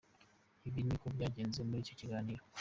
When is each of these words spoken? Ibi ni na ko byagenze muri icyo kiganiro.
Ibi 0.67 0.81
ni 0.81 0.89
na 0.91 0.95
ko 1.01 1.07
byagenze 1.15 1.59
muri 1.67 1.79
icyo 1.83 1.93
kiganiro. 2.01 2.41